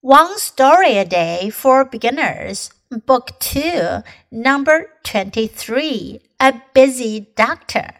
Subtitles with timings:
[0.00, 2.70] One Story a Day for Beginners,
[3.04, 7.94] Book 2, Number 23 A Busy Doctor.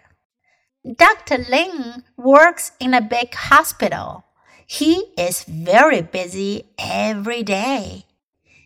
[0.87, 1.38] Dr.
[1.50, 4.24] Ling works in a big hospital.
[4.64, 8.06] He is very busy every day.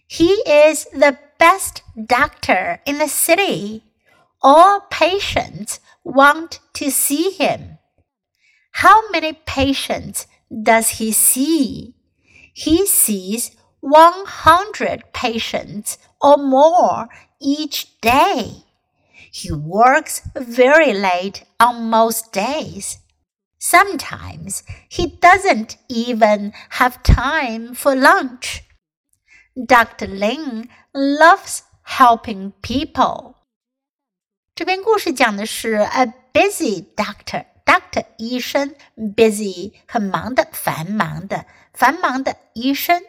[0.06, 3.82] He is the best doctor in the city.
[4.42, 7.78] All patients want to see him.
[8.72, 11.94] How many patients does he see?
[12.53, 13.51] He sees
[13.81, 17.07] 100 patients or more
[17.39, 18.63] each day.
[19.31, 22.97] He works very late on most days.
[23.59, 28.63] Sometimes he doesn't even have time for lunch.
[29.55, 30.07] Dr.
[30.07, 33.35] Ling loves helping people.
[34.55, 37.45] 这篇故事讲的是 a busy doctor。
[37.65, 43.03] Doctor 医生，busy 很忙的，繁忙的，繁忙的医生。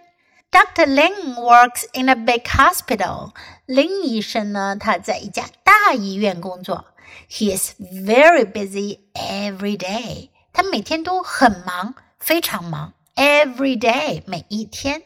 [0.51, 0.87] Dr.
[0.87, 3.32] Lin works in a big hospital.
[3.66, 6.87] 林医生呢，他在一家大医院工作。
[7.29, 10.30] He is very busy every day.
[10.52, 12.95] 他每天都很忙，非常忙。
[13.15, 15.02] Every day，每一天。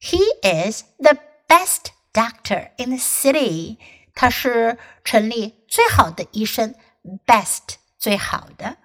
[0.00, 3.76] He is the best doctor in the city.
[4.14, 6.74] 他是城里最好的医生，
[7.26, 8.76] best 最好的。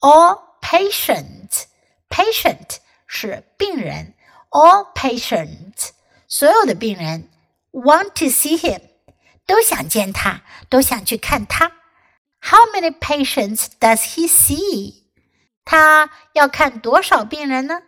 [0.00, 1.64] All patients,
[2.08, 4.14] patient 是病人。
[4.50, 5.90] All patients
[6.28, 7.28] 所有的病人
[7.72, 8.80] want to see him
[9.46, 11.72] 都想见他，都想去看他。
[12.40, 15.02] How many patients does he see？
[15.64, 17.82] 他要看多少病人呢？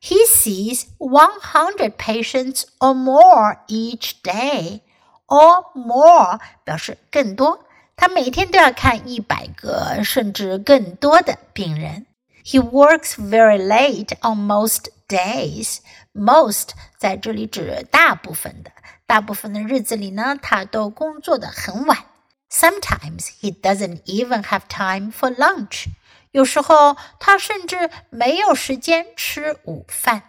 [0.00, 4.82] He sees one hundred patients or more each day.
[5.26, 7.64] Or more 表示更多。
[7.97, 12.05] 他每天都要看一百个甚至更多的病人。
[12.45, 15.79] He works very late on most days.
[16.13, 18.71] Most 在这里指大部分的，
[19.05, 22.05] 大部分的日子里呢，他都工作的很晚。
[22.49, 25.87] Sometimes he doesn't even have time for lunch.
[26.31, 30.23] 有时候他甚至没有时间吃午饭。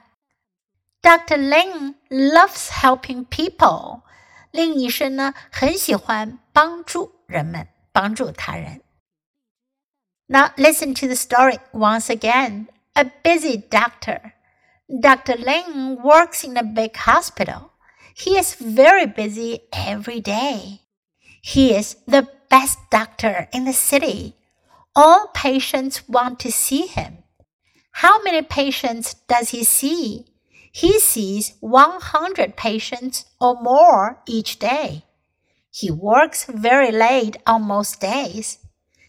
[1.03, 1.37] Dr.
[1.37, 4.01] Ling loves helping people.
[4.51, 8.82] 令医生呢很喜欢帮助人们，帮助他人。
[10.28, 12.68] Now listen to the story once again.
[12.94, 14.34] A busy doctor.
[14.88, 15.38] Dr.
[15.38, 17.72] Ling works in a big hospital.
[18.16, 20.82] He is very busy every day.
[21.42, 24.36] He is the best doctor in the city.
[24.96, 27.24] All patients want to see him.
[27.94, 30.28] How many patients does he see?
[30.72, 35.04] He sees 100 patients or more each day.
[35.81, 38.59] He works very late on most days.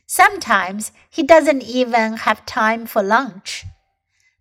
[0.05, 3.65] Sometimes he doesn't even have time for lunch.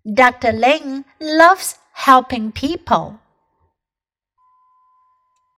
[0.04, 0.52] Dr.
[0.52, 3.18] Ling loves helping people.